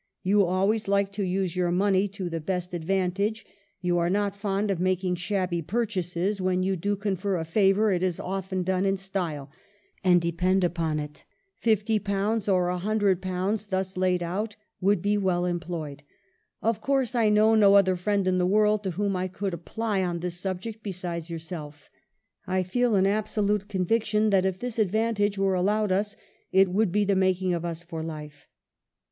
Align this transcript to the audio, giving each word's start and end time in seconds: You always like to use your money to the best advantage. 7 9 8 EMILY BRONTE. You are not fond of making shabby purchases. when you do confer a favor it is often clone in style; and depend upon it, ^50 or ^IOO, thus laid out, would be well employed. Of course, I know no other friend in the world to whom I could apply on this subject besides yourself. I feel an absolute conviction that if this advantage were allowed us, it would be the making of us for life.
You 0.23 0.43
always 0.43 0.87
like 0.87 1.11
to 1.11 1.23
use 1.23 1.55
your 1.55 1.71
money 1.71 2.07
to 2.07 2.27
the 2.27 2.39
best 2.39 2.73
advantage. 2.73 3.41
7 3.41 3.43
9 3.43 3.45
8 3.45 3.45
EMILY 3.45 3.49
BRONTE. 3.51 3.87
You 3.87 3.97
are 3.99 4.09
not 4.09 4.35
fond 4.35 4.71
of 4.71 4.79
making 4.79 5.15
shabby 5.17 5.61
purchases. 5.61 6.41
when 6.41 6.63
you 6.63 6.75
do 6.75 6.95
confer 6.95 7.37
a 7.37 7.45
favor 7.45 7.91
it 7.91 8.01
is 8.01 8.19
often 8.19 8.65
clone 8.65 8.83
in 8.85 8.97
style; 8.97 9.51
and 10.03 10.19
depend 10.19 10.63
upon 10.63 10.97
it, 10.97 11.23
^50 11.63 11.97
or 12.51 12.69
^IOO, 12.69 13.69
thus 13.69 13.95
laid 13.95 14.23
out, 14.23 14.55
would 14.79 15.03
be 15.03 15.19
well 15.19 15.45
employed. 15.45 16.01
Of 16.63 16.81
course, 16.81 17.13
I 17.13 17.29
know 17.29 17.53
no 17.53 17.75
other 17.75 17.95
friend 17.95 18.27
in 18.27 18.39
the 18.39 18.47
world 18.47 18.83
to 18.85 18.89
whom 18.89 19.15
I 19.15 19.27
could 19.27 19.53
apply 19.53 20.01
on 20.01 20.21
this 20.21 20.39
subject 20.39 20.81
besides 20.81 21.29
yourself. 21.29 21.91
I 22.47 22.63
feel 22.63 22.95
an 22.95 23.05
absolute 23.05 23.69
conviction 23.69 24.31
that 24.31 24.47
if 24.47 24.57
this 24.57 24.79
advantage 24.79 25.37
were 25.37 25.53
allowed 25.53 25.91
us, 25.91 26.15
it 26.51 26.69
would 26.69 26.91
be 26.91 27.05
the 27.05 27.15
making 27.15 27.53
of 27.53 27.63
us 27.63 27.83
for 27.83 28.01
life. 28.01 28.47